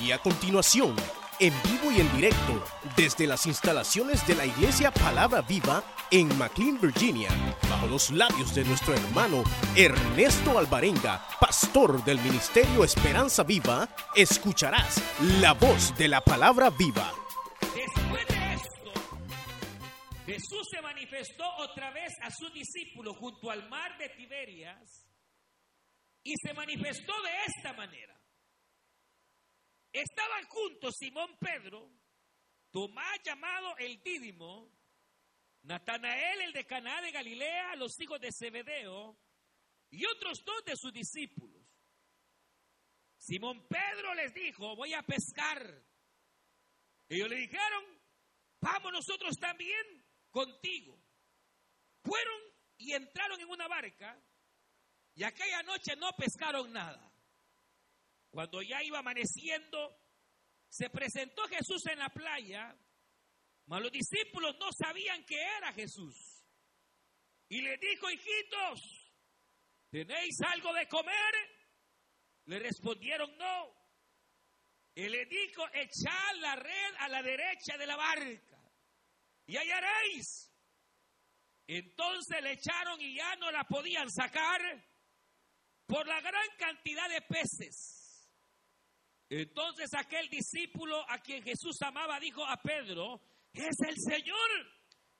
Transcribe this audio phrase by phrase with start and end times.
[0.00, 0.94] Y a continuación,
[1.40, 2.62] en vivo y en directo,
[2.96, 7.30] desde las instalaciones de la Iglesia Palabra Viva en McLean, Virginia,
[7.68, 9.42] bajo los labios de nuestro hermano
[9.74, 15.02] Ernesto Alvarenga, pastor del Ministerio Esperanza Viva, escucharás
[15.40, 17.10] la voz de la Palabra Viva.
[17.74, 18.92] Después de esto,
[20.26, 25.06] Jesús se manifestó otra vez a sus discípulos junto al mar de Tiberias
[26.22, 28.15] y se manifestó de esta manera.
[29.96, 31.90] Estaban juntos Simón Pedro,
[32.70, 34.70] Tomás llamado el Dídimo,
[35.62, 39.18] Natanael el de Caná de Galilea, los hijos de Zebedeo
[39.88, 41.62] y otros dos de sus discípulos.
[43.16, 45.82] Simón Pedro les dijo, voy a pescar.
[47.08, 47.84] Ellos le dijeron,
[48.60, 51.00] vamos nosotros también contigo.
[52.02, 52.42] Fueron
[52.76, 54.22] y entraron en una barca
[55.14, 57.15] y aquella noche no pescaron nada.
[58.30, 59.98] Cuando ya iba amaneciendo,
[60.68, 62.76] se presentó Jesús en la playa,
[63.66, 66.44] mas los discípulos no sabían que era Jesús.
[67.48, 69.12] Y le dijo, hijitos,
[69.90, 71.34] ¿tenéis algo de comer?
[72.46, 73.74] Le respondieron, no.
[74.94, 78.56] Y le dijo, echad la red a la derecha de la barca
[79.46, 80.52] y hallaréis.
[81.66, 84.60] Entonces le echaron y ya no la podían sacar
[85.86, 87.95] por la gran cantidad de peces.
[89.28, 93.20] Entonces aquel discípulo a quien Jesús amaba dijo a Pedro,
[93.52, 94.50] es el Señor.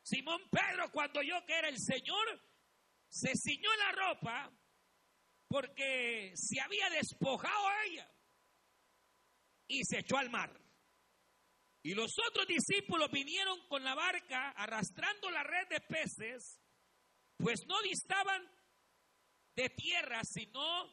[0.02, 2.40] Simón Pedro cuando oyó que era el Señor,
[3.08, 4.52] se ciñó la ropa
[5.48, 8.10] porque se había despojado a ella
[9.66, 10.52] y se echó al mar.
[11.82, 16.60] Y los otros discípulos vinieron con la barca arrastrando la red de peces,
[17.36, 18.42] pues no distaban
[19.54, 20.92] de tierra, sino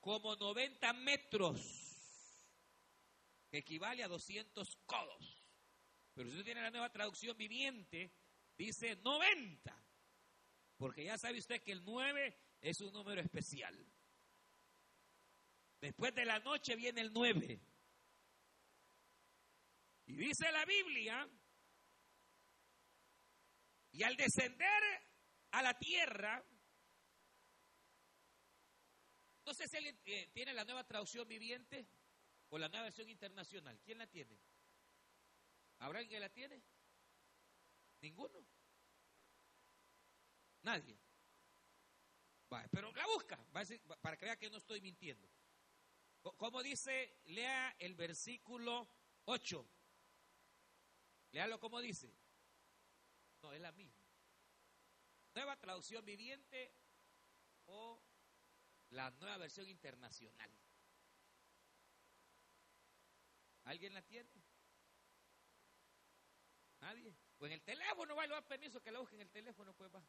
[0.00, 1.60] como 90 metros,
[3.50, 5.44] que equivale a 200 codos.
[6.14, 8.12] Pero si usted tiene la nueva traducción viviente,
[8.56, 9.84] dice 90,
[10.76, 13.76] porque ya sabe usted que el 9 es un número especial.
[15.80, 17.60] Después de la noche viene el 9.
[20.06, 21.28] Y dice la Biblia,
[23.92, 24.82] y al descender
[25.52, 26.44] a la tierra,
[29.50, 31.84] no sé si alguien eh, tiene la nueva traducción viviente
[32.50, 33.80] o la nueva versión internacional.
[33.82, 34.38] ¿Quién la tiene?
[35.80, 36.62] ¿Habrá alguien que la tiene?
[38.00, 38.46] ¿Ninguno?
[40.62, 40.96] Nadie.
[42.70, 45.28] Pero la busca, va a decir, para que vea que no estoy mintiendo.
[46.36, 47.18] ¿Cómo dice?
[47.24, 48.88] Lea el versículo
[49.24, 49.68] 8.
[51.32, 52.14] Léalo como dice.
[53.42, 54.00] No, es la misma.
[55.34, 56.72] Nueva traducción viviente
[57.66, 58.00] o
[58.90, 60.50] la nueva versión internacional.
[63.64, 64.30] ¿Alguien la tiene?
[66.80, 67.14] ¿Nadie?
[67.36, 69.92] Pues en el teléfono va a dar permiso que la busque en el teléfono, pues
[69.94, 70.02] va.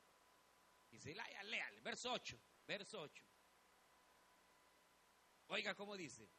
[0.90, 1.80] Y si la haya, léale.
[1.81, 2.40] Verso 8.
[2.66, 3.25] Verso 8.
[5.48, 6.30] Oiga cómo dice.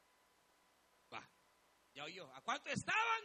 [1.12, 1.28] Va.
[1.94, 2.32] Ya oyó.
[2.34, 3.22] ¿A cuánto estaban?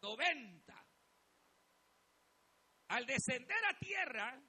[0.00, 0.86] 90.
[2.88, 4.42] Al descender a tierra,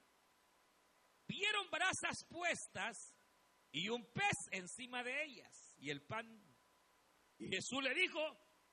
[1.26, 3.14] vieron brasas puestas
[3.74, 6.24] y un pez encima de ellas y el pan.
[7.38, 8.20] Y Jesús le dijo,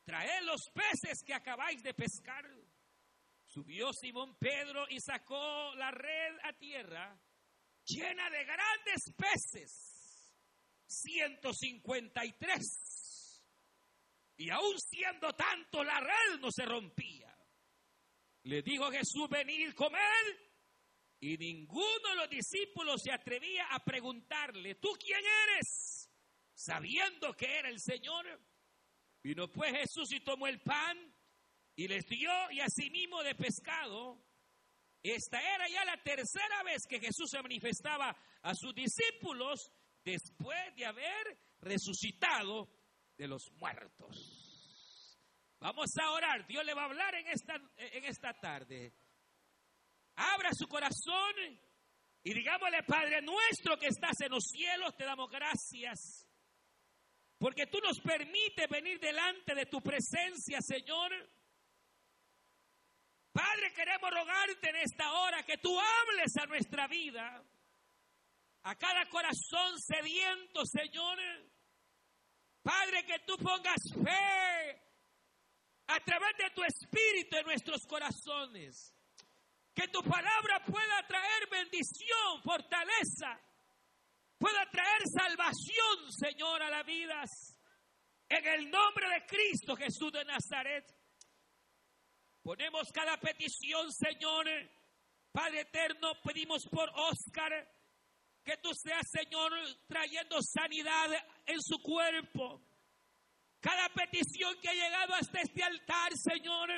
[0.04, 2.46] traed los peces que acabáis de pescar.
[3.48, 7.20] Subió Simón Pedro y sacó la red a tierra
[7.84, 10.36] llena de grandes peces,
[10.86, 13.42] 153.
[14.38, 17.36] Y aún siendo tanto, la red no se rompía.
[18.44, 20.51] Le dijo Jesús, venid, comer.
[21.24, 26.10] Y ninguno de los discípulos se atrevía a preguntarle, ¿tú quién eres?
[26.56, 28.26] Sabiendo que era el Señor.
[29.22, 30.98] Vino pues Jesús y tomó el pan
[31.76, 34.20] y les dio y asimismo de pescado.
[35.04, 39.72] Esta era ya la tercera vez que Jesús se manifestaba a sus discípulos
[40.04, 42.68] después de haber resucitado
[43.16, 45.20] de los muertos.
[45.60, 46.48] Vamos a orar.
[46.48, 48.92] Dios le va a hablar en esta, en esta tarde.
[50.16, 51.60] Abra su corazón
[52.24, 56.28] y digámosle, Padre nuestro que estás en los cielos, te damos gracias.
[57.40, 61.12] Porque tú nos permites venir delante de tu presencia, Señor.
[63.32, 67.44] Padre, queremos rogarte en esta hora que tú hables a nuestra vida,
[68.64, 71.18] a cada corazón sediento, Señor.
[72.62, 74.82] Padre, que tú pongas fe
[75.88, 78.94] a través de tu espíritu en nuestros corazones.
[79.74, 83.40] Que tu palabra pueda traer bendición, fortaleza.
[84.38, 87.30] pueda traer salvación, Señor, a las vidas.
[88.28, 90.86] En el nombre de Cristo Jesús de Nazaret.
[92.42, 94.48] Ponemos cada petición, Señor.
[95.32, 97.52] Padre eterno, pedimos por Oscar
[98.44, 99.52] que tú seas, Señor,
[99.88, 101.10] trayendo sanidad
[101.46, 102.62] en su cuerpo.
[103.60, 106.70] Cada petición que ha llegado hasta este altar, Señor,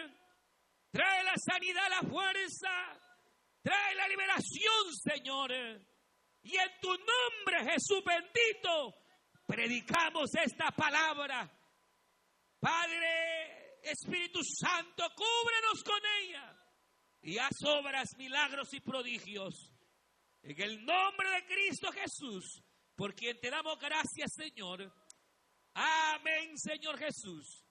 [0.94, 2.70] trae la sanidad, la fuerza,
[3.64, 5.52] trae la liberación, Señor.
[6.44, 8.94] Y en tu nombre, Jesús bendito,
[9.48, 11.52] predicamos esta palabra.
[12.60, 16.56] Padre, Espíritu Santo, cúbrenos con ella
[17.24, 19.72] y haz obras, milagros y prodigios.
[20.44, 22.62] En el nombre de Cristo Jesús,
[22.96, 24.94] por quien te damos gracias, Señor.
[25.74, 27.63] Amén, Señor Jesús.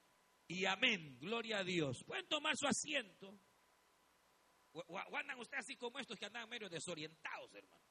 [0.53, 1.17] Y amén.
[1.19, 2.05] Gloria a Dios.
[2.05, 3.41] Pueden tomar su asiento.
[4.73, 7.83] O, andan ustedes así como estos que andan medio desorientados, hermano.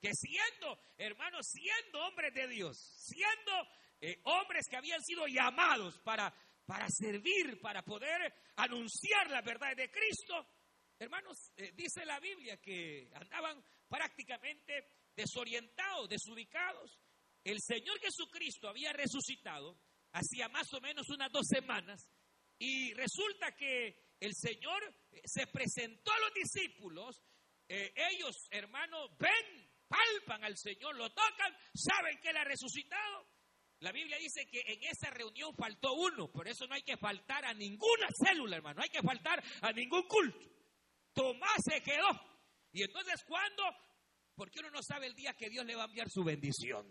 [0.00, 3.52] Que siendo, hermanos, siendo hombres de Dios, siendo
[4.00, 6.32] eh, hombres que habían sido llamados para,
[6.64, 10.46] para servir, para poder anunciar la verdad de Cristo,
[10.98, 16.98] hermanos, eh, dice la Biblia que andaban prácticamente desorientados, desubicados.
[17.44, 19.78] El Señor Jesucristo había resucitado
[20.16, 22.08] hacía más o menos unas dos semanas
[22.58, 24.82] y resulta que el Señor
[25.12, 27.22] eh, se presentó a los discípulos,
[27.68, 33.26] eh, ellos, hermanos, ven, palpan al Señor, lo tocan, saben que Él ha resucitado.
[33.80, 37.44] La Biblia dice que en esa reunión faltó uno, por eso no hay que faltar
[37.44, 40.40] a ninguna célula, hermano, no hay que faltar a ningún culto.
[41.12, 42.08] Tomás se quedó.
[42.72, 43.62] Y entonces, ¿cuándo?
[44.34, 46.86] Porque uno no sabe el día que Dios le va a enviar su bendición.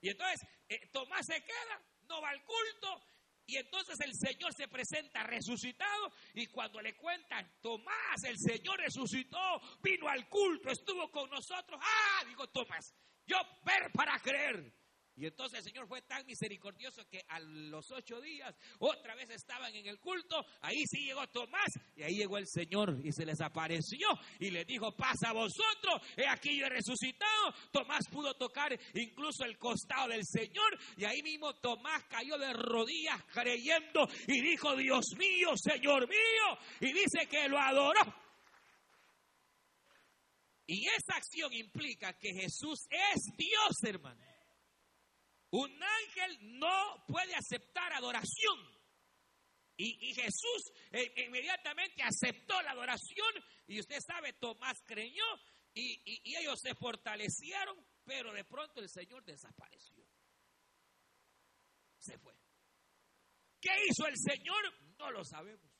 [0.00, 1.82] Y entonces, eh, Tomás se queda,
[2.20, 3.02] va al culto,
[3.46, 9.60] y entonces el Señor se presenta resucitado y cuando le cuentan, Tomás, el Señor resucitó,
[9.82, 11.80] vino al culto, estuvo con nosotros.
[11.82, 12.94] Ah, digo Tomás,
[13.26, 14.72] yo ver para creer.
[15.16, 19.74] Y entonces el Señor fue tan misericordioso que a los ocho días otra vez estaban
[19.74, 20.44] en el culto.
[20.62, 24.08] Ahí sí llegó Tomás y ahí llegó el Señor y se les apareció
[24.40, 27.52] y les dijo, pasa a vosotros, he aquí yo he resucitado.
[27.70, 33.22] Tomás pudo tocar incluso el costado del Señor y ahí mismo Tomás cayó de rodillas
[33.32, 36.58] creyendo y dijo, Dios mío, Señor mío.
[36.80, 38.00] Y dice que lo adoró.
[40.66, 44.31] Y esa acción implica que Jesús es Dios, hermano.
[45.52, 48.58] Un ángel no puede aceptar adoración.
[49.76, 53.32] Y, Jesús eh, inmediatamente aceptó la adoración
[53.66, 55.24] y usted sabe, Tomás creyó
[55.74, 60.06] y, y ellos se fortalecieron, pero de pronto el Señor desapareció.
[61.98, 62.34] Se fue.
[63.60, 64.62] ¿Qué hizo el Señor?
[64.98, 65.70] No lo sabemos.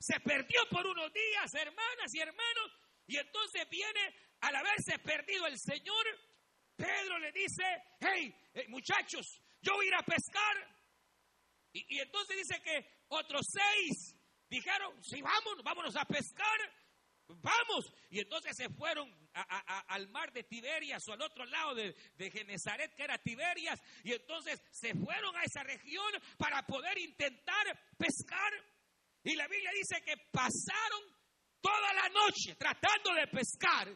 [0.00, 2.72] Se perdió por unos días, hermanas y hermanos,
[3.06, 6.06] y entonces viene, al haberse perdido el Señor,
[6.76, 7.64] Pedro le dice,
[8.00, 10.82] hey, eh, muchachos, yo voy a ir a pescar.
[11.72, 14.16] Y, entonces dice que otros seis
[14.48, 16.58] dijeron, sí, vámonos, vámonos a pescar.
[17.28, 17.90] Vamos.
[18.10, 22.94] Y entonces se fueron al mar de Tiberias o al otro lado de, de Genezaret,
[22.94, 23.80] que era Tiberias.
[24.04, 27.64] Y entonces se fueron a esa región para poder intentar
[27.96, 28.52] pescar.
[29.24, 31.02] Y la Biblia dice que pasaron
[31.60, 33.88] toda la noche tratando de pescar.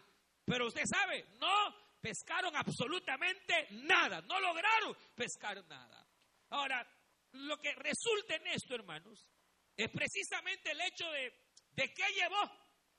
[0.44, 6.06] Pero usted sabe, no pescaron absolutamente nada, no lograron pescar nada.
[6.51, 6.86] Ahora,
[7.32, 9.29] lo que resulta en esto, hermanos,
[9.77, 11.34] es precisamente el hecho de,
[11.72, 12.48] de que llevó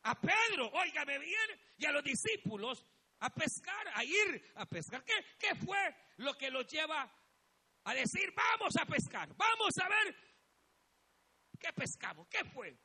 [0.04, 2.86] a Pedro, óigame bien, y a los discípulos
[3.20, 5.02] a pescar, a ir a pescar.
[5.06, 5.80] ¿Qué, qué fue
[6.18, 7.10] lo que los lleva
[7.86, 10.16] a decir, vamos a pescar, vamos a ver
[11.58, 12.28] qué pescamos?
[12.28, 12.78] ¿Qué fue?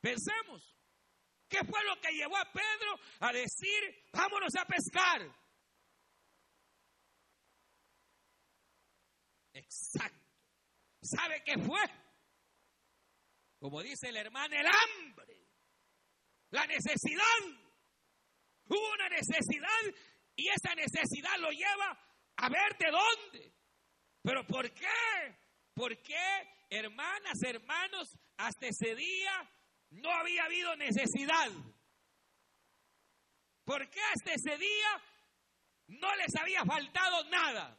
[0.00, 0.75] Pensemos.
[1.48, 5.22] ¿Qué fue lo que llevó a Pedro a decir, vámonos a pescar?
[9.52, 10.26] Exacto.
[11.02, 11.80] ¿Sabe qué fue?
[13.58, 15.46] Como dice el hermano, el hambre,
[16.50, 17.22] la necesidad.
[18.68, 19.94] Hubo una necesidad
[20.34, 21.98] y esa necesidad lo lleva
[22.36, 23.52] a ver de dónde.
[24.22, 25.36] ¿Pero por qué?
[25.72, 29.50] ¿Por qué, hermanas, hermanos, hasta ese día
[29.90, 31.50] no había habido necesidad.
[33.64, 35.02] Porque hasta ese día
[35.88, 37.78] no les había faltado nada.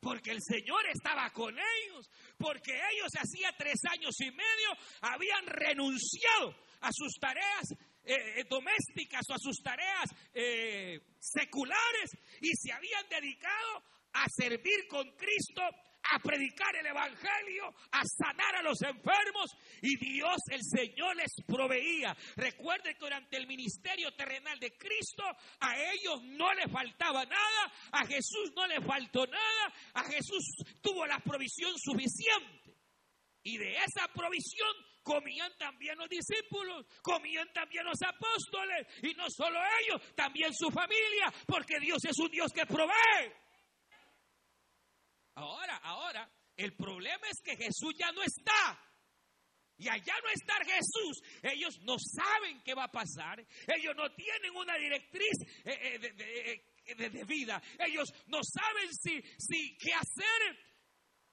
[0.00, 4.70] Porque el Señor estaba con ellos, porque ellos hacía tres años y medio
[5.00, 7.70] habían renunciado a sus tareas
[8.04, 12.10] eh, eh, domésticas o a sus tareas eh, seculares
[12.40, 13.84] y se habían dedicado
[14.14, 15.62] a servir con Cristo
[16.10, 22.16] a predicar el Evangelio, a sanar a los enfermos y Dios el Señor les proveía.
[22.36, 25.24] Recuerden que durante el ministerio terrenal de Cristo
[25.60, 30.44] a ellos no les faltaba nada, a Jesús no le faltó nada, a Jesús
[30.80, 32.76] tuvo la provisión suficiente.
[33.44, 34.70] Y de esa provisión
[35.02, 41.32] comían también los discípulos, comían también los apóstoles, y no solo ellos, también su familia,
[41.46, 43.32] porque Dios es un Dios que provee.
[45.34, 48.78] Ahora, ahora, el problema es que Jesús ya no está.
[49.78, 51.22] Y allá no está Jesús.
[51.42, 53.40] Ellos no saben qué va a pasar.
[53.66, 55.32] Ellos no tienen una directriz
[55.64, 57.60] eh, eh, eh, de, vida.
[57.78, 60.58] Ellos no saben si, si qué hacer.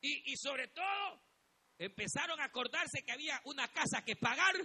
[0.01, 1.21] Y, y sobre todo,
[1.77, 4.55] empezaron a acordarse que había una casa que pagar.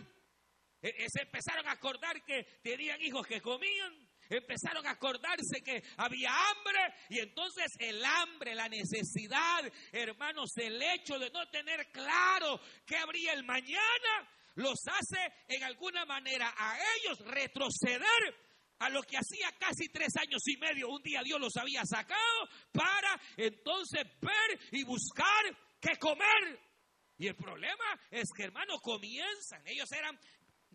[0.80, 6.80] Se empezaron a acordar que tenían hijos que comían empezaron a acordarse que había hambre
[7.10, 13.32] y entonces el hambre, la necesidad, hermanos, el hecho de no tener claro qué habría
[13.32, 18.34] el mañana, los hace en alguna manera a ellos retroceder
[18.78, 22.48] a lo que hacía casi tres años y medio, un día Dios los había sacado
[22.72, 25.44] para entonces ver y buscar
[25.80, 26.60] qué comer.
[27.16, 29.62] Y el problema es que, hermanos, comienzan.
[29.66, 30.18] Ellos eran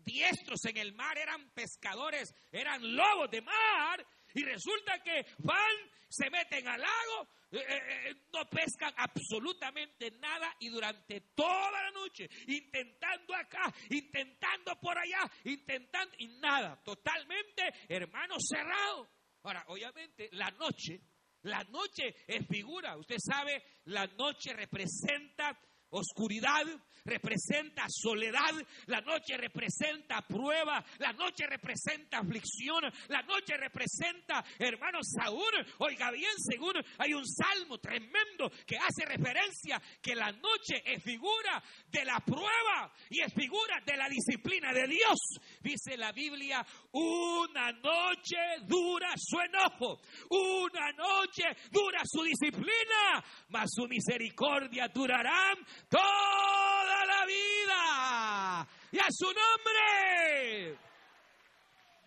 [0.04, 4.06] diestros en el mar, eran pescadores, eran lobos de mar.
[4.34, 10.54] Y resulta que van, se meten al lago, eh, eh, eh, no pescan absolutamente nada
[10.60, 18.36] y durante toda la noche, intentando acá, intentando por allá, intentando y nada, totalmente, hermano,
[18.38, 19.10] cerrado.
[19.42, 21.00] Ahora, obviamente, la noche,
[21.42, 22.96] la noche es figura.
[22.96, 25.58] Usted sabe, la noche representa
[25.90, 26.64] oscuridad,
[27.04, 28.54] representa soledad,
[28.86, 36.32] la noche representa prueba, la noche representa aflicción, la noche representa, hermanos, aún, oiga bien,
[36.36, 42.20] según hay un salmo tremendo que hace referencia que la noche es figura de la
[42.20, 45.18] prueba y es figura de la disciplina de Dios.
[45.60, 53.86] Dice la Biblia, una noche dura su enojo, una noche dura su disciplina, mas su
[53.86, 55.54] misericordia durará
[55.88, 58.68] toda la vida.
[58.92, 60.78] Y a su nombre.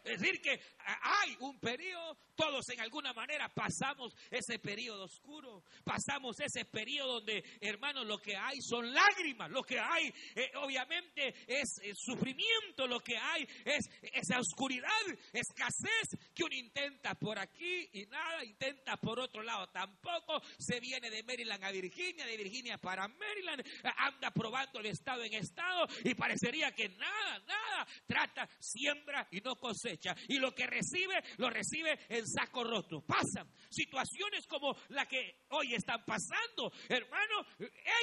[0.04, 6.40] Es decir, que hay un periodo todos en alguna manera pasamos ese periodo oscuro, pasamos
[6.40, 11.80] ese periodo donde, hermanos, lo que hay son lágrimas, lo que hay eh, obviamente es,
[11.84, 14.90] es, sufrimiento, lo que hay es esa oscuridad,
[15.32, 19.68] escasez que uno intenta por aquí y nada, intenta por otro lado.
[19.70, 23.64] Tampoco se viene de Maryland a Virginia, de Virginia para Maryland,
[23.98, 29.56] anda probando de estado en estado y parecería que nada, nada, trata, siembra y no
[29.58, 30.16] cosecha.
[30.28, 33.02] Y lo que recibe, lo recibe en saco roto.
[33.02, 37.48] Pasan situaciones como la que hoy están pasando, hermanos,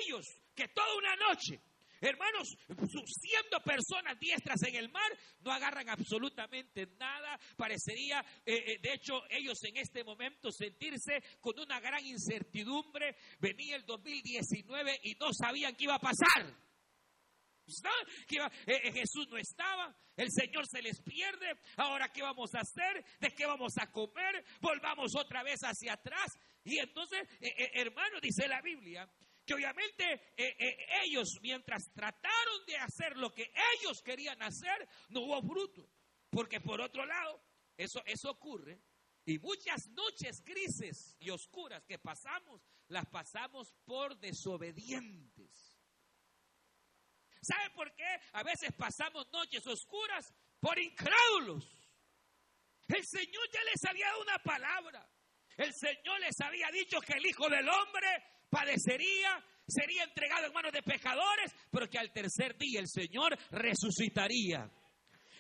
[0.05, 1.61] ellos que toda una noche
[2.01, 2.57] Hermanos,
[3.05, 7.39] siendo personas diestras en el mar, no agarran absolutamente nada.
[7.57, 13.17] Parecería, eh, eh, de hecho, ellos en este momento sentirse con una gran incertidumbre.
[13.39, 16.70] Venía el 2019 y no sabían qué iba a pasar.
[18.67, 23.05] Eh, eh, Jesús no estaba, el Señor se les pierde, ahora qué vamos a hacer,
[23.21, 26.39] de qué vamos a comer, volvamos otra vez hacia atrás.
[26.65, 29.09] Y entonces, eh, hermano, dice la Biblia,
[29.45, 30.33] que obviamente
[31.05, 35.89] ellos mientras trataron de hacer lo que ellos querían hacer, no hubo fruto.
[36.31, 37.43] Porque por otro lado,
[37.77, 38.81] eso, eso ocurre.
[39.25, 45.40] Y muchas noches grises y oscuras que pasamos, las pasamos por desobedientes.
[47.43, 48.21] ¿Sabe por qué?
[48.33, 51.65] A veces pasamos noches oscuras por incrédulos.
[52.89, 55.09] El Señor ya les había dado una palabra.
[55.57, 58.09] El Señor les había dicho que el Hijo del Hombre
[58.51, 64.69] padecería, sería entregado en manos de pecadores, pero que al tercer día el Señor resucitaría.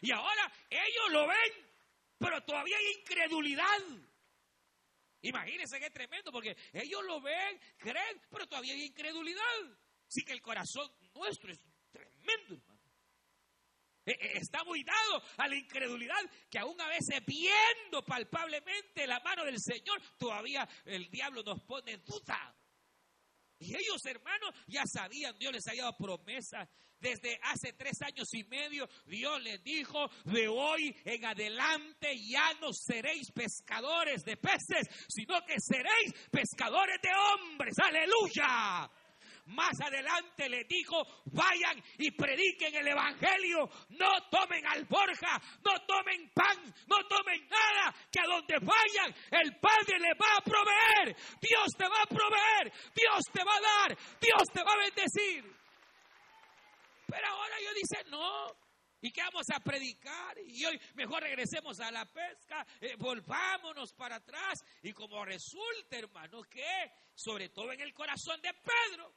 [0.02, 1.70] Y ahora ellos lo ven,
[2.18, 3.80] pero todavía hay incredulidad.
[5.22, 9.42] Imagínense qué tremendo, porque ellos lo ven, creen, pero todavía hay incredulidad.
[10.06, 11.60] Así que el corazón nuestro es
[14.06, 16.18] Eh, eh, está muy dado a la incredulidad
[16.50, 21.92] que aún a veces viendo palpablemente la mano del Señor, todavía el diablo nos pone
[21.92, 22.54] en duda.
[23.58, 26.68] Y ellos, hermanos, ya sabían, Dios les había dado promesa.
[26.98, 32.74] Desde hace tres años y medio, Dios les dijo, de hoy en adelante ya no
[32.74, 37.74] seréis pescadores de peces, sino que seréis pescadores de hombres.
[37.78, 38.90] Aleluya.
[39.50, 46.56] Más adelante le dijo, vayan y prediquen el Evangelio, no tomen alforja, no tomen pan,
[46.86, 51.16] no tomen nada, que a donde vayan, el Padre le va a proveer.
[51.40, 52.72] Dios te va a proveer.
[52.94, 53.98] Dios te va a dar.
[54.20, 55.44] Dios te va a bendecir.
[57.06, 58.46] Pero ahora yo dice, no,
[59.02, 60.36] ¿Y qué vamos a predicar?
[60.46, 64.60] Y hoy mejor regresemos a la pesca, eh, volvámonos para atrás.
[64.82, 69.14] Y como resulta, hermano, que sobre todo en el corazón de Pedro,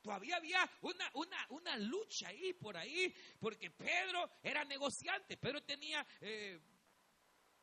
[0.00, 6.06] todavía había una, una, una lucha ahí por ahí, porque Pedro era negociante, Pedro tenía
[6.20, 6.60] eh,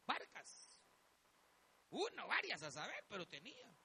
[0.06, 0.77] barcas,
[1.89, 3.77] una, varias a saber, pero tenía.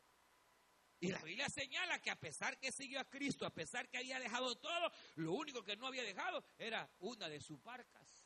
[1.03, 4.21] Y la Biblia señala que a pesar que siguió a Cristo, a pesar que había
[4.21, 8.23] dejado todo, lo único que no había dejado era una de sus barcas.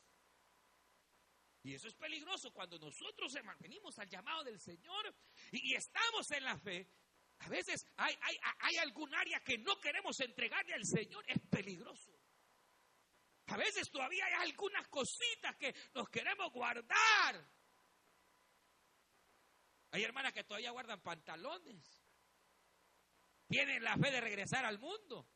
[1.63, 5.13] Y eso es peligroso cuando nosotros se mantenimos al llamado del Señor
[5.51, 6.87] y, estamos en la fe.
[7.41, 12.13] A veces hay, hay, hay algún área que no queremos entregarle al Señor, es peligroso.
[13.49, 17.49] A veces todavía hay algunas cositas que nos queremos guardar.
[19.93, 22.07] Hay hermanas que todavía guardan pantalones
[23.49, 25.29] tienen la fe de regresar al mundo.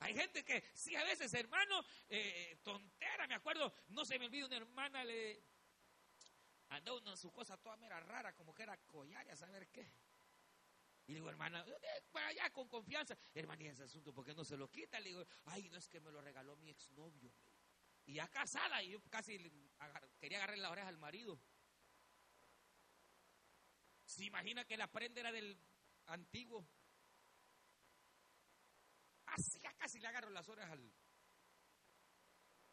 [0.00, 4.46] Hay gente que, sí, a veces, hermano, eh, tontera, me acuerdo, no se me olvida
[4.46, 5.42] una hermana, le
[6.68, 9.92] andó en su cosa toda mera rara, como que era collar, a saber qué.
[11.06, 13.16] Y digo, hermana, eh, para allá con confianza.
[13.32, 14.98] Hermana, y ese asunto, ¿por qué no se lo quita?
[14.98, 17.32] Le digo, ay, no es que me lo regaló mi exnovio.
[18.06, 19.38] Y ya casada, y yo casi
[20.18, 21.40] quería agarrar la oreja al marido.
[24.04, 25.58] ¿Se imagina que la prenda era del
[26.06, 26.66] antiguo.
[29.26, 30.92] Así ya casi le agarro las horas al,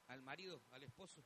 [0.08, 1.26] al marido, al esposo.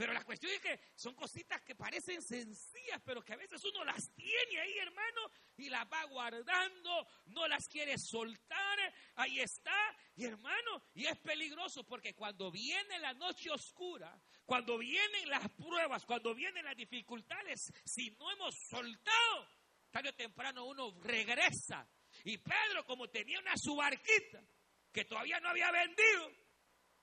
[0.00, 3.84] Pero la cuestión es que son cositas que parecen sencillas, pero que a veces uno
[3.84, 8.78] las tiene ahí, hermano, y las va guardando, no las quiere soltar,
[9.16, 9.76] ahí está,
[10.16, 16.06] y hermano, y es peligroso porque cuando viene la noche oscura, cuando vienen las pruebas,
[16.06, 19.48] cuando vienen las dificultades, si no hemos soltado,
[19.90, 21.86] tarde o temprano uno regresa.
[22.24, 24.42] Y Pedro, como tenía una subarquita
[24.90, 26.32] que todavía no había vendido,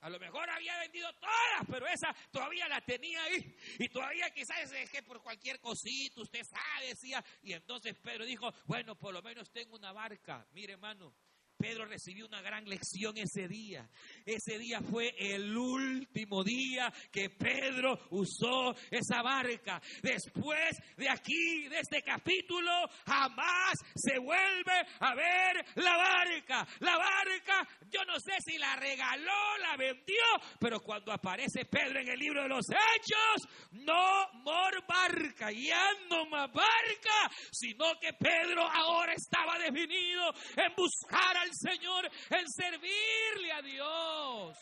[0.00, 3.56] a lo mejor había vendido todas, pero esa todavía la tenía ahí.
[3.78, 7.24] Y todavía quizás dejé por cualquier cosita, usted sabe, decía.
[7.42, 10.46] Y entonces Pedro dijo, bueno, por lo menos tengo una barca.
[10.52, 11.14] Mire, hermano,
[11.58, 13.88] Pedro recibió una gran lección ese día.
[14.24, 19.82] Ese día fue el último día que Pedro usó esa barca.
[20.00, 22.70] Después de aquí, de este capítulo,
[23.04, 26.66] jamás se vuelve a ver la barca.
[26.78, 30.22] La barca, yo no sé si la regaló, la vendió,
[30.60, 36.26] pero cuando aparece Pedro en el libro de los Hechos, no more barca, ya no
[36.26, 43.62] más barca, sino que Pedro ahora estaba definido en buscar al Señor, en servirle a
[43.62, 44.58] Dios.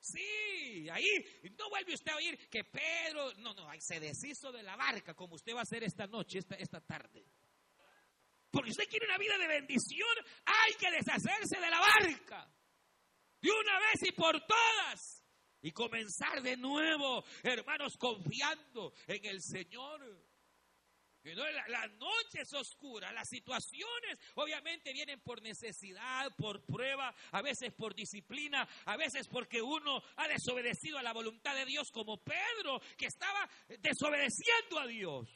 [0.00, 1.06] Sí, ahí
[1.56, 5.36] no vuelve usted a oír que Pedro, no, no, se deshizo de la barca como
[5.36, 7.24] usted va a hacer esta noche, esta tarde.
[8.50, 10.08] Porque usted quiere una vida de bendición,
[10.44, 12.52] hay que deshacerse de la barca.
[13.40, 15.24] De una vez y por todas.
[15.62, 20.31] Y comenzar de nuevo, hermanos, confiando en el Señor.
[21.24, 22.50] La, la, noche es
[23.14, 29.62] las situaciones obviamente vienen por necesidad, por prueba, a veces por disciplina, a veces porque
[29.62, 35.28] uno ha desobedecido a la voluntad de Dios, como Pedro, que estaba desobedeciendo a Dios.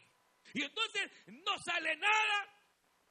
[0.55, 2.49] Y entonces no sale nada,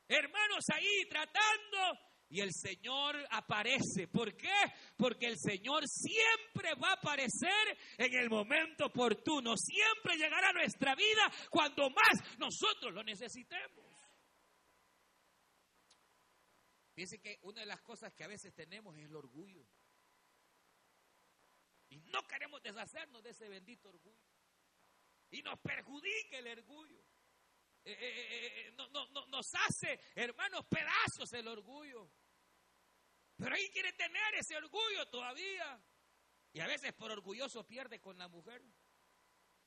[0.09, 4.09] hermanos ahí tratando y el Señor aparece.
[4.09, 4.51] ¿Por qué?
[4.97, 9.55] Porque el Señor siempre va a aparecer en el momento oportuno.
[9.55, 13.85] Siempre llegará a nuestra vida cuando más nosotros lo necesitemos.
[16.93, 19.65] Fíjense que una de las cosas que a veces tenemos es el orgullo.
[21.87, 24.27] Y no queremos deshacernos de ese bendito orgullo.
[25.31, 27.01] Y nos perjudica el orgullo.
[27.85, 28.73] Eh, eh, eh,
[29.29, 32.09] nos hace, hermanos, pedazos el orgullo.
[33.37, 35.81] Pero ahí quiere tener ese orgullo todavía.
[36.53, 38.61] Y a veces por orgulloso pierde con la mujer.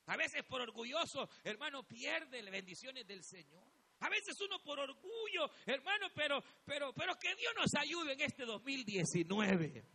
[0.07, 3.71] A veces por orgulloso, hermano, pierde las bendiciones del Señor.
[3.99, 8.45] A veces uno por orgullo, hermano, pero, pero, pero que Dios nos ayude en este
[8.45, 9.85] 2019.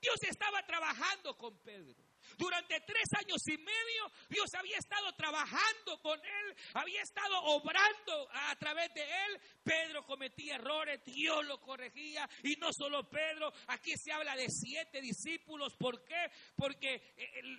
[0.00, 2.11] Dios estaba trabajando con Pedro.
[2.36, 8.56] Durante tres años y medio Dios había estado trabajando con él, había estado obrando a
[8.56, 9.40] través de él.
[9.62, 15.00] Pedro cometía errores, Dios lo corregía y no solo Pedro, aquí se habla de siete
[15.00, 15.76] discípulos.
[15.76, 16.30] ¿Por qué?
[16.56, 17.14] Porque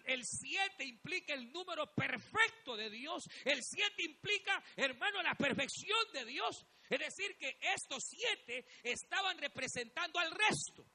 [0.06, 3.24] el, siete implica el número perfecto de Dios.
[3.46, 6.66] El siete implica, hermano, la perfección de Dios.
[6.90, 10.86] Es decir, que estos siete estaban representando al resto.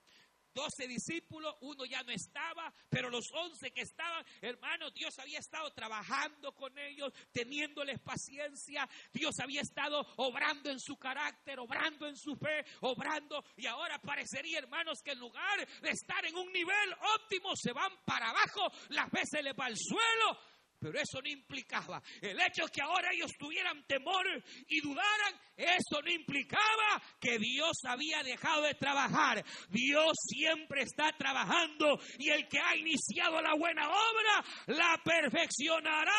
[0.59, 5.71] Doce discípulos, uno ya no estaba, pero los once que estaban, hermanos, Dios había estado
[5.71, 12.35] trabajando con ellos, teniéndoles paciencia, Dios había estado obrando en su carácter, obrando en su
[12.35, 17.55] fe, obrando, y ahora parecería, hermanos, que en lugar de estar en un nivel óptimo,
[17.55, 20.41] se van para abajo, las veces les va al suelo,
[20.79, 24.27] pero eso no implicaba, el hecho de que ahora ellos tuvieran temor
[24.69, 29.45] y dudaran, eso no implicaba que Dios había dejado de trabajar.
[29.69, 36.13] Dios siempre está trabajando y el que ha iniciado la buena obra la perfeccionará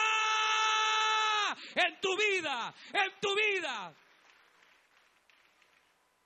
[1.76, 3.96] en tu vida, en tu vida.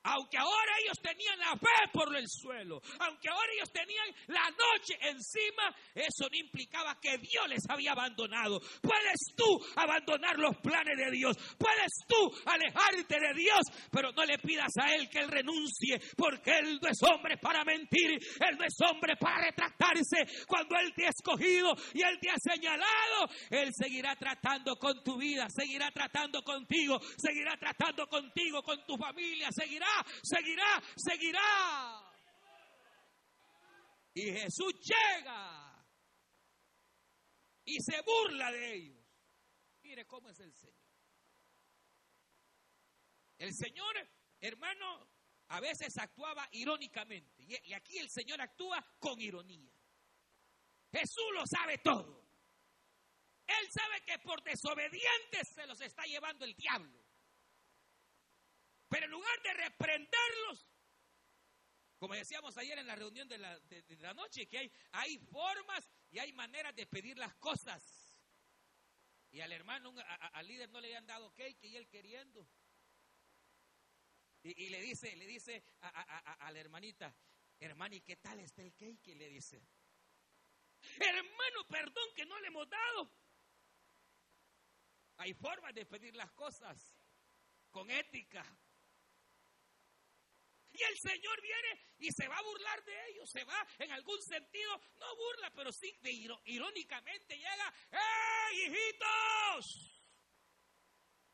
[0.03, 4.95] Aunque ahora ellos tenían la fe por el suelo, aunque ahora ellos tenían la noche
[4.99, 8.59] encima, eso no implicaba que Dios les había abandonado.
[8.81, 13.61] Puedes tú abandonar los planes de Dios, puedes tú alejarte de Dios,
[13.91, 17.63] pero no le pidas a Él que Él renuncie, porque Él no es hombre para
[17.63, 20.45] mentir, Él no es hombre para retractarse.
[20.47, 25.17] Cuando Él te ha escogido y Él te ha señalado, Él seguirá tratando con tu
[25.17, 32.13] vida, seguirá tratando contigo, seguirá tratando contigo, con tu familia, seguirá seguirá, seguirá.
[34.13, 35.85] Y Jesús llega
[37.65, 39.05] y se burla de ellos.
[39.81, 40.83] Mire cómo es el Señor.
[43.37, 43.95] El Señor,
[44.39, 45.09] hermano,
[45.47, 47.43] a veces actuaba irónicamente.
[47.43, 49.71] Y aquí el Señor actúa con ironía.
[50.91, 52.23] Jesús lo sabe todo.
[53.45, 57.02] Él sabe que por desobedientes se los está llevando el diablo.
[58.93, 60.69] Pero en lugar de reprenderlos,
[61.97, 66.75] como decíamos ayer en la reunión de la, noche, que hay, formas y hay maneras
[66.75, 68.15] de pedir las cosas.
[69.31, 69.95] Y al hermano,
[70.33, 72.47] al líder no le habían dado cake y él queriendo.
[74.43, 77.15] Y, le dice, le dice a, la hermanita,
[77.59, 79.07] hermana, ¿y qué tal está el cake?
[79.07, 79.59] Y le dice,
[80.99, 83.11] hermano, perdón que no le hemos dado.
[85.17, 86.95] Hay formas de pedir las cosas
[87.71, 88.45] con ética.
[90.73, 94.19] Y el Señor viene y se va a burlar de ellos, se va en algún
[94.23, 95.95] sentido, no burla, pero sí
[96.45, 100.01] irónicamente llega, ¡eh, hijitos!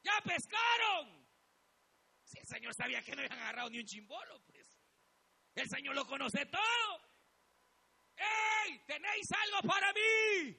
[0.04, 1.26] ¡Ya pescaron!
[2.26, 4.68] Si el Señor sabía que no habían agarrado ni un chimbolo, pues.
[5.56, 7.02] El Señor lo conoce todo.
[8.18, 8.80] ¡Ey!
[8.86, 10.56] ¿Tenéis algo para mí?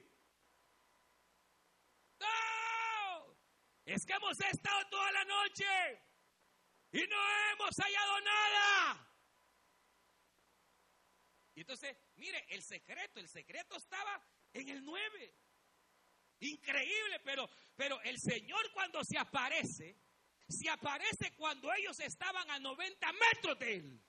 [2.19, 3.37] ¡No!
[3.85, 6.10] Es que hemos estado toda la noche
[6.91, 9.07] y no hemos hallado nada.
[11.55, 14.21] Y entonces, mire, el secreto, el secreto estaba
[14.53, 15.35] en el 9.
[16.39, 19.95] Increíble, pero, pero el Señor cuando se aparece,
[20.49, 24.03] se aparece cuando ellos estaban a 90 metros de Él.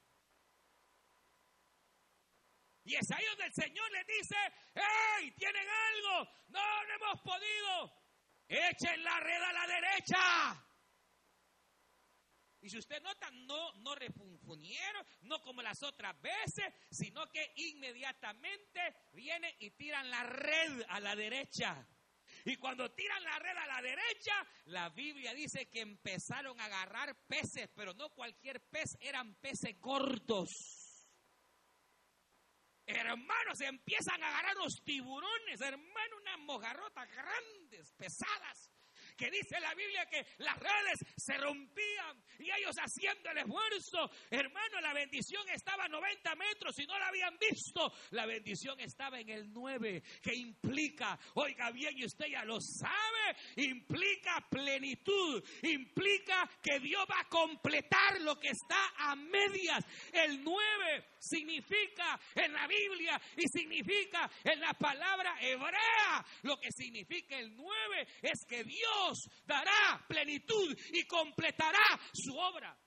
[2.85, 4.37] Y es ahí donde el Señor les dice,
[4.75, 5.33] ¡hey!
[5.37, 6.31] ¿Tienen algo?
[6.49, 8.03] No, no hemos podido.
[8.49, 10.72] Echen la red a la derecha.
[12.63, 18.81] Y si usted nota, no, no refunfunieron, no como las otras veces, sino que inmediatamente
[19.13, 21.85] vienen y tiran la red a la derecha.
[22.45, 27.17] Y cuando tiran la red a la derecha, la Biblia dice que empezaron a agarrar
[27.27, 30.49] peces, pero no cualquier pez, eran peces gordos.
[32.87, 38.72] Hermanos, empiezan a agarrar los tiburones, hermano, unas mojarrotas grandes, pesadas
[39.23, 44.11] que dice la Biblia que las redes se rompían y ellos haciendo el esfuerzo.
[44.29, 47.93] Hermano, la bendición estaba a 90 metros y no la habían visto.
[48.11, 53.37] La bendición estaba en el 9, que implica, oiga bien, y usted ya lo sabe,
[53.65, 59.85] implica plenitud, implica que Dios va a completar lo que está a medias.
[60.13, 66.27] El 9 significa en la Biblia y significa en la palabra hebrea.
[66.43, 69.12] Lo que significa el 9 es que Dios
[69.45, 72.79] dará plenitud y completará su obra.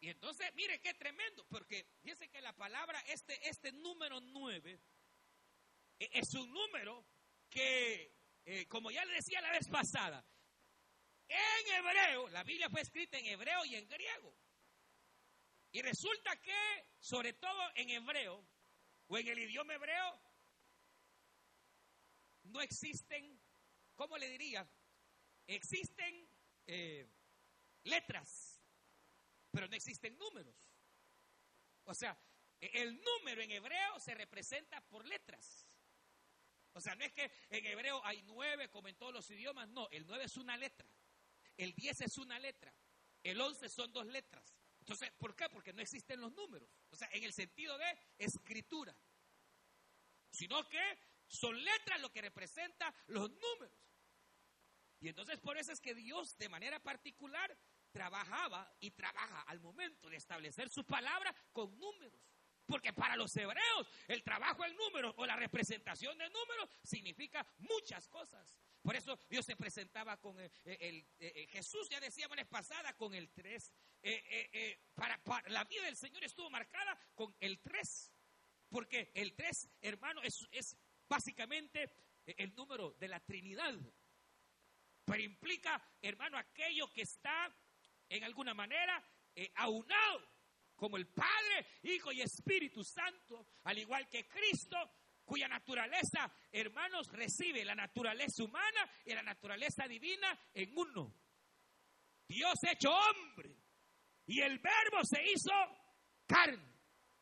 [0.00, 4.80] Y entonces, mire qué tremendo, porque dice que la palabra, este, este número 9,
[5.98, 7.06] e, es un número
[7.50, 10.26] que, eh, como ya le decía la vez pasada,
[11.28, 14.34] en hebreo, la Biblia fue escrita en hebreo y en griego.
[15.70, 18.44] Y resulta que, sobre todo en hebreo,
[19.06, 20.20] o en el idioma hebreo,
[22.50, 23.40] no existen,
[23.94, 24.68] ¿cómo le diría?
[25.46, 26.28] Existen
[26.66, 27.08] eh,
[27.84, 28.60] letras,
[29.50, 30.70] pero no existen números.
[31.84, 32.16] O sea,
[32.60, 35.66] e, el número en hebreo se representa por letras.
[36.72, 39.88] O sea, no es que en hebreo hay nueve como en todos los idiomas, no,
[39.90, 40.88] el nueve es una letra,
[41.56, 42.72] el diez es una letra,
[43.24, 45.48] el once son dos letras, Entonces, ¿por qué?
[45.48, 46.70] Porque no existen los números.
[46.90, 48.96] O sea, en el sentido de escritura.
[50.32, 50.98] Sino que
[51.30, 53.78] son letras lo que representa los números.
[55.00, 57.56] Y entonces por eso es que Dios de manera particular
[57.92, 62.20] trabajaba y trabaja al momento de establecer su palabra con números.
[62.66, 68.08] Porque para los hebreos el trabajo en números o la representación de números significa muchas
[68.08, 68.56] cosas.
[68.82, 73.30] Por eso Dios se presentaba con el, eh, Jesús, ya decíamos la pasada, con el
[73.30, 73.72] 3.
[74.02, 78.12] Eh, eh, para, la vida del Señor estuvo marcada con el 3.
[78.68, 80.76] Porque el 3, hermano, es
[81.10, 81.90] básicamente
[82.24, 83.74] el número de la Trinidad.
[85.04, 87.52] Pero implica, hermano, aquello que está
[88.08, 89.04] en alguna manera
[89.56, 90.28] aunado,
[90.76, 94.78] como el Padre, Hijo y Espíritu Santo, al igual que Cristo,
[95.24, 101.14] cuya naturaleza, hermanos, recibe la naturaleza humana y la naturaleza divina en uno.
[102.26, 103.56] Dios hecho hombre.
[104.26, 105.52] Y el verbo se hizo
[106.26, 106.78] carne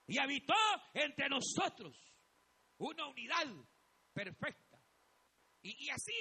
[0.07, 0.55] y habitó
[0.93, 1.97] entre nosotros.
[2.77, 3.47] Una unidad
[4.19, 4.83] perfecta.
[5.63, 6.13] Y, así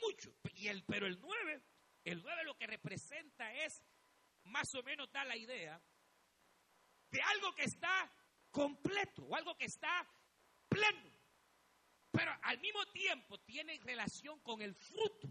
[0.00, 0.32] mucho.
[0.54, 1.62] Y el, pero el 9,
[2.04, 3.82] el 9 lo que representa es,
[4.44, 5.82] más o menos da la idea,
[7.10, 8.12] de algo que está
[8.52, 10.08] completo o algo que está
[10.68, 11.10] pleno.
[12.12, 15.28] Pero al mismo tiempo tiene relación con el fruto.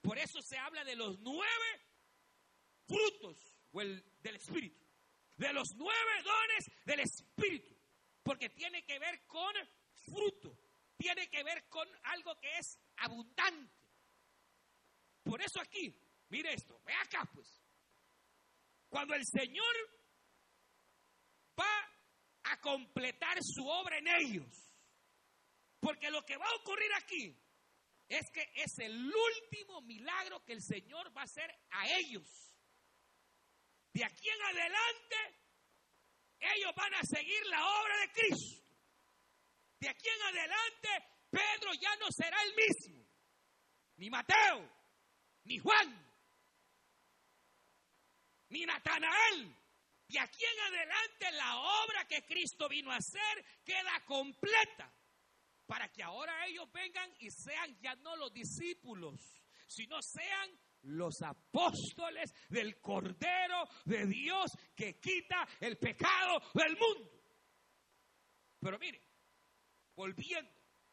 [0.00, 1.80] Por eso se habla de los nueve
[2.86, 4.86] frutos del Espíritu.
[5.36, 7.76] De los nueve dones del Espíritu.
[8.22, 9.54] Porque tiene que ver con
[10.04, 10.56] fruto.
[10.96, 13.74] Tiene que ver con algo que es abundante.
[15.22, 15.94] Por eso aquí,
[16.28, 17.48] mire esto, ve acá pues.
[18.88, 19.74] Cuando el Señor
[21.58, 21.90] va
[22.44, 24.70] a completar su obra en ellos.
[25.78, 27.34] Porque lo que va a ocurrir aquí
[28.08, 32.26] es que es el último milagro que el Señor va a hacer a ellos.
[33.92, 35.16] De aquí en adelante,
[36.40, 38.69] ellos van a seguir la obra de Cristo.
[39.80, 40.88] De aquí en adelante,
[41.30, 43.06] Pedro ya no será el mismo.
[43.96, 44.70] Ni Mateo,
[45.44, 46.10] ni Juan,
[48.48, 49.56] ni Natanael,
[50.08, 54.92] y aquí en adelante la obra que Cristo vino a hacer queda completa
[55.66, 59.20] para que ahora ellos vengan y sean ya no los discípulos,
[59.68, 60.50] sino sean
[60.82, 67.08] los apóstoles del Cordero de Dios que quita el pecado del mundo.
[68.58, 69.09] Pero mire,
[70.00, 70.50] volviendo,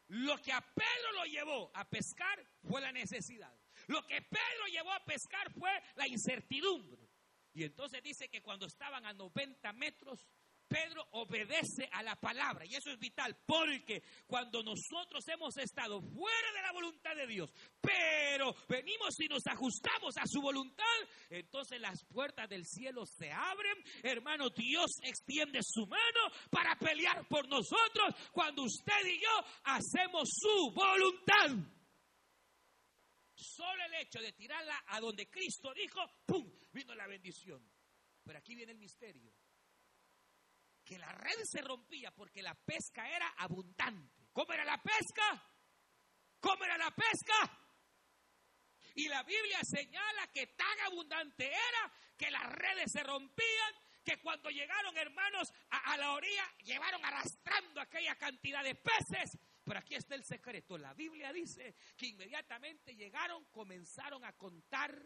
[0.10, 3.54] lo que a Pedro lo llevó a pescar fue la necesidad.
[3.88, 7.10] Lo que Pedro llevó a pescar fue la incertidumbre.
[7.54, 10.28] Y entonces dice que cuando estaban a 90 metros,
[10.68, 16.52] Pedro obedece a la palabra y eso es vital porque cuando nosotros hemos estado fuera
[16.54, 17.52] de la voluntad de Dios,
[17.82, 20.84] pero venimos y nos ajustamos a su voluntad,
[21.30, 27.48] entonces las puertas del cielo se abren, hermano, Dios extiende su mano para pelear por
[27.48, 31.78] nosotros cuando usted y yo hacemos su voluntad.
[33.36, 36.52] Solo el hecho de tirarla a donde Cristo dijo, ¡pum!
[36.74, 37.64] vino la bendición.
[38.24, 39.32] Pero aquí viene el misterio.
[40.88, 44.30] Que la red se rompía porque la pesca era abundante.
[44.32, 45.44] ¿Cómo era la pesca?
[46.40, 47.36] ¿Cómo era la pesca?
[48.96, 54.50] Y la Biblia señala que tan abundante era que las redes se rompían, que cuando
[54.50, 59.38] llegaron hermanos a, a, la orilla, llevaron arrastrando aquella cantidad de peces.
[59.66, 60.78] Pero aquí está el secreto.
[60.78, 65.06] La Biblia dice que inmediatamente llegaron, comenzaron a contar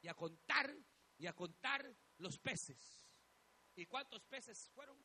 [0.00, 0.74] y a contar
[1.18, 3.07] y a contar los peces.
[3.78, 4.98] ¿Y cuántos peces fueron?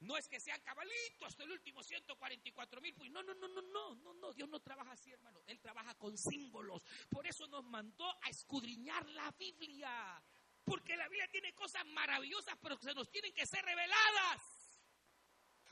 [0.00, 2.94] No es que sean cabalitos hasta el último 144 mil.
[2.94, 4.32] Pues no, no, no, no, no, no, no.
[4.32, 5.42] Dios no trabaja así, hermano.
[5.46, 6.84] Él trabaja con símbolos.
[7.08, 10.22] Por eso nos mandó a escudriñar la Biblia.
[10.64, 14.42] Porque la Biblia tiene cosas maravillosas, pero que se nos tienen que ser reveladas.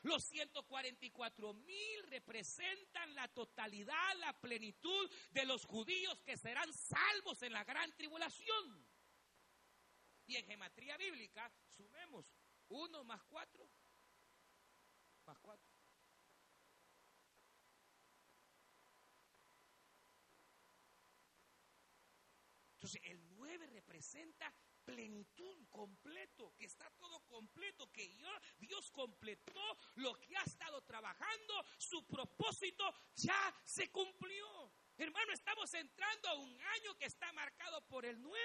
[0.03, 7.53] Los 144 mil representan la totalidad, la plenitud de los judíos que serán salvos en
[7.53, 8.87] la gran tribulación.
[10.27, 12.35] Y en gematría bíblica, sumemos
[12.69, 13.69] 1 más 4,
[15.33, 15.73] más 4.
[22.75, 24.53] Entonces, el 9 representa
[24.85, 28.15] plenitud completo, que está todo completo, que
[28.59, 34.73] Dios completó lo que ha estado trabajando, su propósito ya se cumplió.
[34.99, 38.39] Hermano, estamos entrando a un año que está marcado por el 9,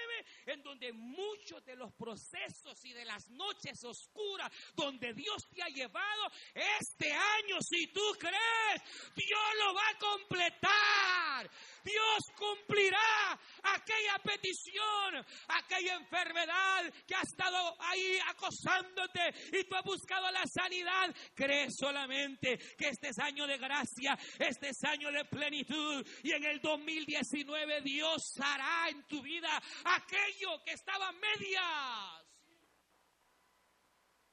[0.46, 5.68] en donde muchos de los procesos y de las noches oscuras donde Dios te ha
[5.68, 8.82] llevado, este año, si tú crees,
[9.14, 11.50] Dios lo va a completar.
[11.84, 19.20] Dios cumplirá aquella petición, aquella enfermedad que ha estado ahí acosándote
[19.52, 21.14] y tú has buscado la sanidad.
[21.34, 26.44] Cree solamente que este es año de gracia, este es año de plenitud y en
[26.44, 29.50] el 2019 Dios hará en tu vida
[29.84, 32.24] aquello que estaba medias.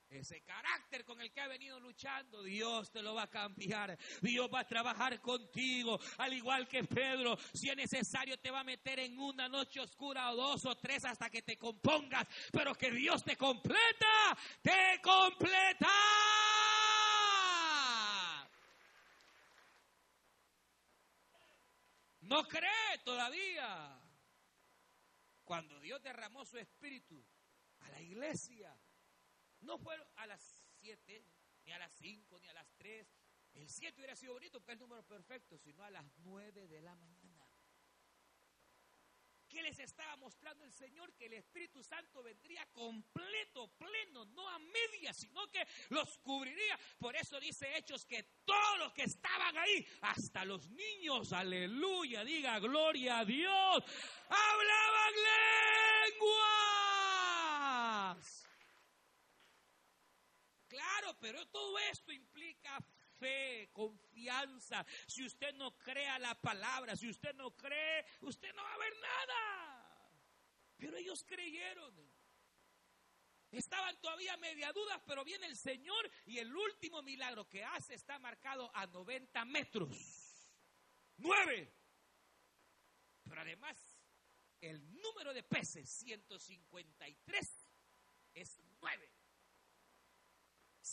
[0.07, 3.97] Ese carácter con el que ha venido luchando, Dios te lo va a cambiar.
[4.21, 5.99] Dios va a trabajar contigo.
[6.17, 10.31] Al igual que Pedro, si es necesario, te va a meter en una noche oscura
[10.31, 12.27] o dos o tres hasta que te compongas.
[12.51, 15.89] Pero que Dios te completa, te completa.
[22.25, 24.01] No cree todavía.
[25.43, 27.23] Cuando Dios derramó su espíritu
[27.81, 28.75] a la iglesia,
[29.61, 30.41] no fueron a las
[30.79, 31.23] 7,
[31.65, 33.07] ni a las 5, ni a las 3.
[33.53, 36.81] El 7 hubiera sido bonito porque es el número perfecto, sino a las 9 de
[36.81, 37.34] la mañana.
[39.55, 41.13] ¿Qué les estaba mostrando el Señor?
[41.13, 46.77] Que el Espíritu Santo vendría completo, pleno, no a medias, sino que los cubriría.
[46.99, 52.59] Por eso dice Hechos que todos los que estaban ahí, hasta los niños, aleluya, diga
[52.59, 53.81] gloria a Dios,
[54.27, 55.13] hablaban
[58.11, 58.45] lenguas.
[60.67, 62.77] Claro, pero todo esto implica
[63.19, 64.85] fe, confianza.
[65.07, 68.93] Si usted no crea la palabra, si usted no cree, usted no va a ver
[69.01, 70.11] nada.
[70.77, 71.93] Pero ellos creyeron.
[73.51, 78.19] Estaban todavía media dudas, pero viene el Señor y el último milagro que hace está
[78.19, 79.97] marcado a 90 metros.
[81.17, 81.73] Nueve.
[83.23, 83.77] Pero además,
[84.59, 87.67] el número de peces, 153,
[88.33, 89.09] es nueve.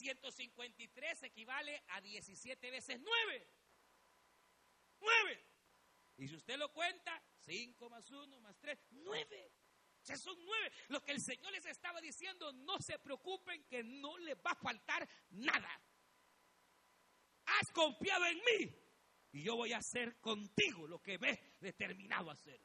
[0.02, 3.48] 153 equivale a 17 veces 9.
[5.00, 5.46] 9.
[6.18, 9.52] Y si usted lo cuenta, 5 más 1 más 3, 9.
[10.04, 10.72] Ya son 9.
[10.88, 14.56] Lo que el Señor les estaba diciendo, no se preocupen que no les va a
[14.56, 15.80] faltar nada.
[17.44, 18.74] Has confiado en mí
[19.32, 22.60] y yo voy a hacer contigo lo que me he determinado a hacer.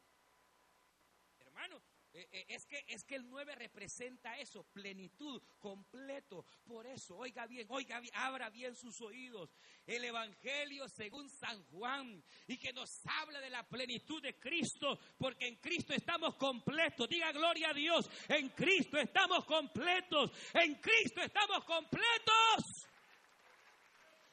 [2.17, 6.43] Eh, eh, es, que, es que el 9 representa eso, plenitud, completo.
[6.65, 9.55] Por eso, oiga bien, oiga bien, abra bien sus oídos.
[9.85, 15.47] El Evangelio según San Juan y que nos habla de la plenitud de Cristo, porque
[15.47, 17.07] en Cristo estamos completos.
[17.07, 22.63] Diga gloria a Dios, en Cristo estamos completos, en Cristo estamos completos.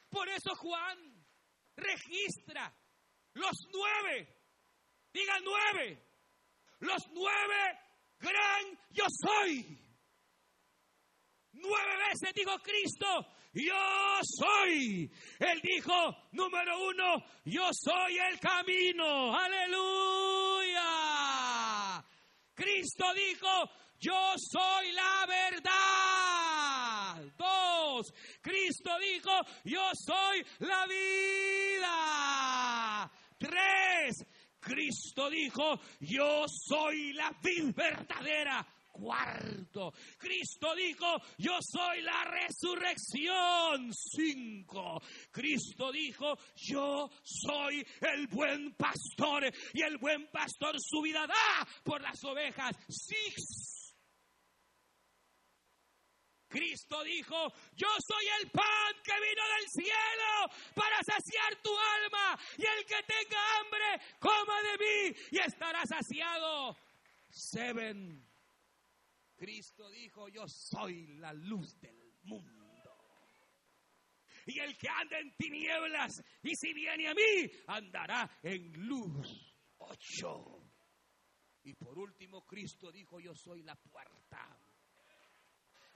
[0.08, 1.22] Por eso Juan
[1.76, 2.74] registra
[3.34, 4.34] los nueve,
[5.12, 6.13] diga nueve
[6.84, 7.78] los nueve
[8.18, 9.78] gran yo soy.
[11.52, 13.06] Nueve veces dijo Cristo,
[13.52, 15.10] yo soy.
[15.38, 19.36] Él dijo, número uno, yo soy el camino.
[19.36, 20.84] Aleluya.
[22.54, 27.22] Cristo dijo, yo soy la verdad.
[27.36, 29.30] Dos, Cristo dijo,
[29.64, 31.90] yo soy la vida.
[33.38, 34.26] Tres,
[34.64, 38.66] Cristo dijo, yo soy la vid verdadera.
[38.94, 43.92] Cuarto, Cristo dijo, yo soy la resurrección.
[43.92, 45.02] Cinco,
[45.32, 52.00] Cristo dijo, yo soy el buen pastor y el buen pastor su vida da por
[52.02, 52.76] las ovejas.
[52.88, 53.73] Six,
[56.54, 62.64] Cristo dijo, yo soy el pan que vino del cielo para saciar tu alma y
[62.64, 66.76] el que tenga hambre, coma de mí y estará saciado.
[67.28, 68.24] Seven.
[69.34, 72.62] Cristo dijo, yo soy la luz del mundo.
[74.46, 79.26] Y el que anda en tinieblas y si viene a mí, andará en luz.
[79.78, 80.70] Ocho.
[81.64, 84.56] Y por último, Cristo dijo, yo soy la puerta.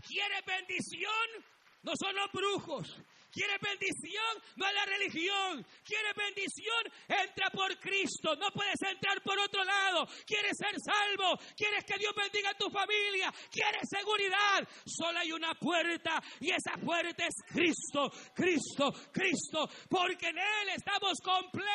[0.06, 1.44] ¿Quiere bendición?
[1.82, 2.96] No son los brujos.
[3.30, 4.42] ¿Quiere bendición?
[4.56, 5.64] No es la religión.
[5.84, 6.84] ¿Quiere bendición?
[7.06, 8.34] Entra por Cristo.
[8.36, 10.06] No puedes entrar por otro lado.
[10.26, 11.38] ¿Quieres ser salvo?
[11.56, 13.32] ¿Quieres que Dios bendiga a tu familia?
[13.50, 14.66] ¿Quieres seguridad?
[14.86, 19.68] Solo hay una puerta y esa puerta es Cristo, Cristo, Cristo.
[19.88, 21.68] Porque en Él estamos completos.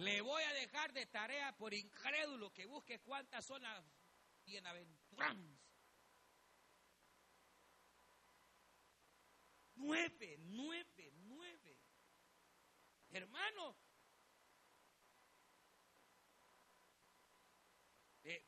[0.00, 3.84] Le voy a dejar de tarea por incrédulo que busque cuántas son las
[4.46, 5.60] bienaventuranzas.
[9.74, 11.76] Nueve, nueve, nueve.
[13.10, 13.76] Hermano,
[18.24, 18.46] eh,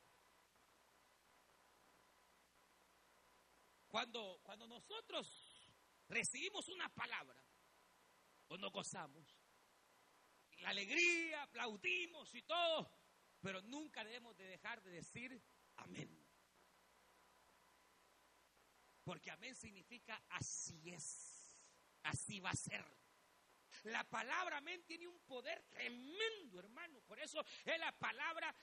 [3.89, 5.71] cuando, cuando nosotros
[6.07, 7.43] recibimos una palabra
[8.47, 9.42] o nos gozamos,
[10.63, 12.89] la alegría, aplaudimos y todo,
[13.41, 15.43] pero nunca debemos de dejar de decir
[15.75, 16.09] amén.
[19.03, 21.69] Porque amén significa así es,
[22.03, 22.85] así va a ser.
[23.83, 27.01] La palabra amén tiene un poder tremendo, hermano.
[27.01, 28.55] Por eso es la palabra.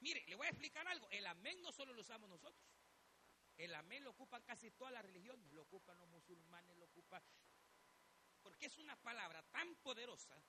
[0.00, 1.06] Mire, le voy a explicar algo.
[1.10, 2.66] El amén no solo lo usamos nosotros.
[3.58, 5.52] El amén lo ocupan casi todas las religiones.
[5.52, 7.22] Lo ocupan los musulmanes, lo ocupan.
[8.40, 10.42] Porque es una palabra tan poderosa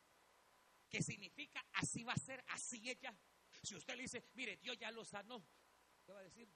[0.93, 3.11] que significa así va a ser, así ella.
[3.63, 5.43] Si usted le dice, mire, Dios ya lo sanó,
[6.05, 6.47] ¿qué va a decir?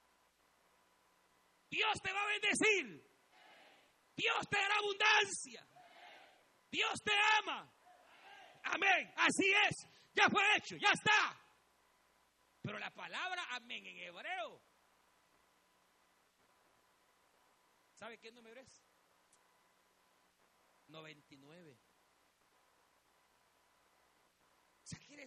[1.68, 3.04] Dios te va a bendecir.
[4.16, 5.68] Dios te dará abundancia.
[6.70, 7.74] Dios te ama.
[8.66, 9.12] Amén.
[9.18, 9.88] Así es.
[10.14, 11.36] Ya fue hecho, ya está.
[12.62, 14.62] Pero la palabra amén en hebreo.
[17.96, 18.86] ¿Sabe qué número es?
[20.90, 21.87] 99.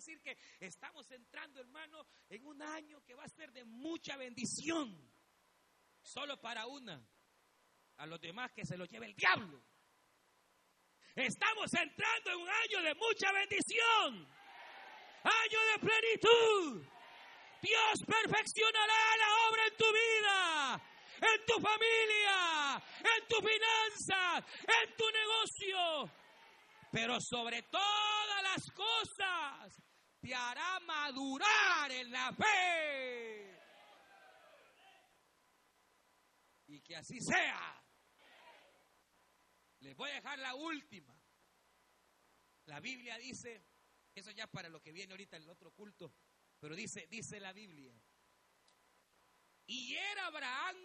[0.00, 4.88] Decir que estamos entrando, hermano, en un año que va a ser de mucha bendición.
[6.02, 7.06] Solo para una.
[7.98, 9.62] A los demás que se lo lleve el diablo.
[11.14, 14.26] Estamos entrando en un año de mucha bendición.
[15.22, 16.86] Año de plenitud.
[17.60, 20.82] Dios perfeccionará la obra en tu vida,
[21.20, 26.10] en tu familia, en tu finanzas, en tu negocio.
[26.90, 29.89] Pero sobre todas las cosas,
[30.20, 33.58] te hará madurar en la fe.
[36.66, 37.82] Y que así sea.
[39.80, 41.18] Les voy a dejar la última.
[42.66, 43.64] La Biblia dice,
[44.14, 46.14] eso ya para lo que viene ahorita en el otro culto,
[46.58, 47.98] pero dice, dice la Biblia.
[49.66, 50.76] Y era Abraham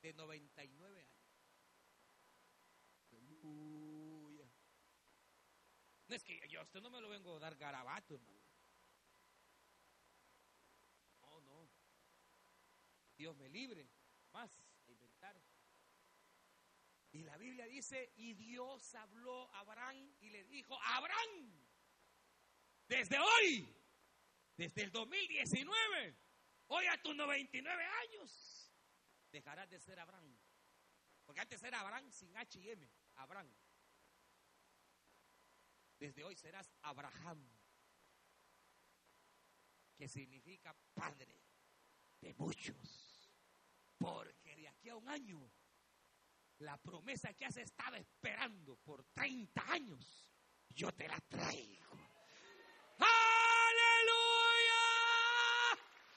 [0.00, 1.14] de 99 años.
[6.06, 8.40] No es que yo a usted no me lo vengo a dar garabato, hermano.
[11.22, 11.68] No, no.
[13.16, 13.88] Dios me libre
[14.32, 14.50] más
[14.86, 15.40] de inventar.
[17.12, 21.64] Y la Biblia dice, y Dios habló a Abraham y le dijo, Abraham,
[22.88, 23.72] desde hoy,
[24.56, 26.16] desde el 2019,
[26.66, 28.72] hoy a tus 99 años,
[29.30, 30.36] dejarás de ser Abraham.
[31.24, 33.48] Porque antes era Abraham sin H y M, Abraham.
[36.04, 37.42] Desde hoy serás Abraham,
[39.96, 41.40] que significa padre
[42.20, 43.32] de muchos.
[43.96, 45.50] Porque de aquí a un año,
[46.58, 50.30] la promesa que has estado esperando por 30 años,
[50.68, 51.98] yo te la traigo.
[52.98, 54.02] ¡Aleluya!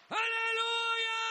[0.10, 1.24] ¡Aleluya!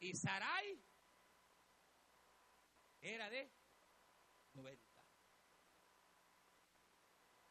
[0.00, 0.78] Y Sarai
[3.00, 3.61] era de
[4.54, 4.92] 90.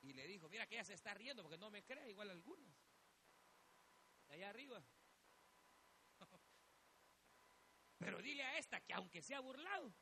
[0.02, 2.74] Y le dijo, mira que ella se está riendo porque no me cree, igual algunas.
[4.28, 4.84] De allá arriba.
[8.00, 9.94] Pero dile a esta que aunque sea burlado,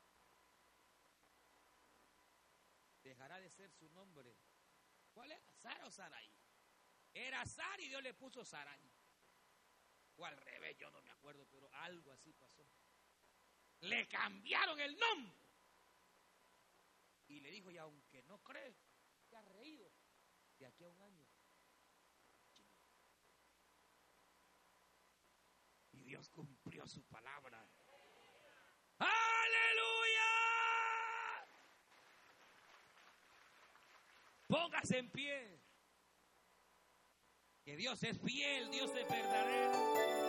[3.03, 4.37] dejará de ser su nombre.
[5.11, 5.53] ¿Cuál era?
[5.55, 6.31] ¿Sara o Sarai?
[7.13, 8.89] Era Sara y Dios le puso Sarai.
[10.15, 12.65] O al revés, yo no me acuerdo, pero algo así pasó.
[13.81, 15.48] Le cambiaron el nombre.
[17.29, 18.75] Y le dijo, y aunque no cree,
[19.29, 19.89] te has reído
[20.57, 21.25] de aquí a un año.
[25.91, 27.69] Y Dios cumplió su palabra.
[28.97, 30.29] ¡Aleluya!
[34.47, 35.61] Póngase en pie.
[37.63, 40.28] Que Dios es fiel, Dios es verdadero.